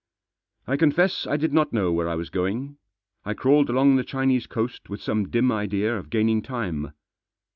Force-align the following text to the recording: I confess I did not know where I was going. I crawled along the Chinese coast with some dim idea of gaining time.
I 0.65 0.77
confess 0.77 1.27
I 1.27 1.37
did 1.37 1.53
not 1.53 1.73
know 1.73 1.91
where 1.93 2.09
I 2.09 2.15
was 2.15 2.31
going. 2.31 2.77
I 3.23 3.35
crawled 3.35 3.69
along 3.69 3.97
the 3.97 4.03
Chinese 4.03 4.47
coast 4.47 4.89
with 4.89 4.99
some 4.99 5.29
dim 5.29 5.51
idea 5.51 5.95
of 5.95 6.09
gaining 6.09 6.41
time. 6.41 6.93